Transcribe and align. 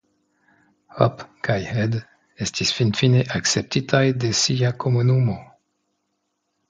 Op 1.05 1.19
kaj 1.47 1.57
Ed 1.83 1.97
estis 2.45 2.73
finfine 2.77 3.21
akceptitaj 3.41 4.03
de 4.25 4.33
sia 4.41 4.73
komunumo. 4.85 5.41